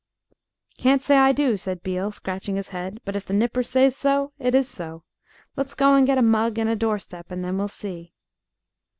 "Can't 0.79 1.03
say 1.03 1.15
I 1.15 1.31
do," 1.31 1.57
said 1.57 1.83
Beale, 1.83 2.09
scratching 2.09 2.55
his 2.55 2.69
head; 2.69 2.99
"but 3.05 3.15
if 3.15 3.23
the 3.23 3.35
nipper 3.35 3.61
says 3.61 3.95
so, 3.95 4.33
it 4.39 4.55
is 4.55 4.67
so. 4.67 5.03
Let's 5.55 5.75
go 5.75 5.93
and 5.93 6.07
get 6.07 6.17
a 6.17 6.23
mug 6.23 6.57
and 6.57 6.67
a 6.67 6.75
door 6.75 6.97
step, 6.97 7.29
and 7.29 7.45
then 7.45 7.59
we'll 7.59 7.67
see." 7.67 8.15